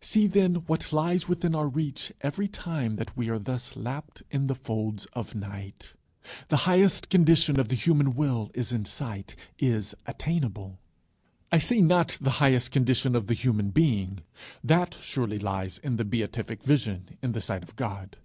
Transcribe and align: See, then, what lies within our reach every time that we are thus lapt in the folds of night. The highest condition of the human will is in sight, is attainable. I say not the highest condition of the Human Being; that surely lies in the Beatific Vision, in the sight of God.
See, 0.00 0.26
then, 0.26 0.56
what 0.66 0.92
lies 0.92 1.28
within 1.28 1.54
our 1.54 1.68
reach 1.68 2.12
every 2.20 2.48
time 2.48 2.96
that 2.96 3.16
we 3.16 3.28
are 3.28 3.38
thus 3.38 3.76
lapt 3.76 4.24
in 4.28 4.48
the 4.48 4.56
folds 4.56 5.06
of 5.12 5.36
night. 5.36 5.92
The 6.48 6.56
highest 6.66 7.10
condition 7.10 7.60
of 7.60 7.68
the 7.68 7.76
human 7.76 8.16
will 8.16 8.50
is 8.54 8.72
in 8.72 8.84
sight, 8.86 9.36
is 9.56 9.94
attainable. 10.04 10.80
I 11.52 11.58
say 11.58 11.80
not 11.80 12.18
the 12.20 12.30
highest 12.42 12.72
condition 12.72 13.14
of 13.14 13.28
the 13.28 13.34
Human 13.34 13.70
Being; 13.70 14.22
that 14.64 14.96
surely 15.00 15.38
lies 15.38 15.78
in 15.78 15.94
the 15.94 16.04
Beatific 16.04 16.64
Vision, 16.64 17.16
in 17.22 17.30
the 17.30 17.40
sight 17.40 17.62
of 17.62 17.76
God. 17.76 18.16